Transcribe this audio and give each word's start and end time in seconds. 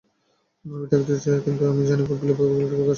আমি 0.65 0.85
থাকতেই 0.91 1.19
চাই, 1.23 1.37
কিন্তু 1.45 1.63
আমি 1.65 1.81
জানি 1.89 2.03
ফুটবলে 2.07 2.31
ব্যাপারগুলো 2.31 2.59
কীভাবে 2.61 2.69
কাজ 2.69 2.77
করে। 2.77 2.89